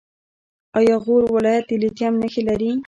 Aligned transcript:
آیا 0.79 0.95
غور 1.03 1.23
ولایت 1.35 1.65
د 1.67 1.71
لیتیم 1.81 2.13
نښې 2.21 2.41
لري؟ 2.49 2.71